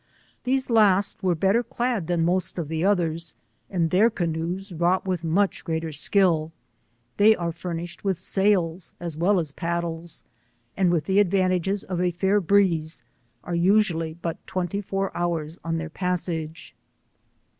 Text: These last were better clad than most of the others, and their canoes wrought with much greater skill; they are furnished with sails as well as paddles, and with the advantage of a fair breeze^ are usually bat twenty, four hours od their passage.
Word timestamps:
These 0.45 0.71
last 0.71 1.21
were 1.21 1.35
better 1.35 1.61
clad 1.61 2.07
than 2.07 2.25
most 2.25 2.57
of 2.57 2.69
the 2.69 2.83
others, 2.83 3.35
and 3.69 3.91
their 3.91 4.09
canoes 4.09 4.73
wrought 4.73 5.05
with 5.05 5.23
much 5.23 5.63
greater 5.63 5.91
skill; 5.91 6.51
they 7.17 7.35
are 7.35 7.51
furnished 7.51 8.03
with 8.03 8.17
sails 8.17 8.93
as 8.99 9.15
well 9.15 9.37
as 9.39 9.51
paddles, 9.51 10.23
and 10.75 10.89
with 10.89 11.05
the 11.05 11.19
advantage 11.19 11.69
of 11.83 12.01
a 12.01 12.09
fair 12.09 12.41
breeze^ 12.41 13.03
are 13.43 13.53
usually 13.53 14.15
bat 14.15 14.37
twenty, 14.47 14.81
four 14.81 15.15
hours 15.15 15.59
od 15.63 15.77
their 15.77 15.87
passage. 15.91 16.73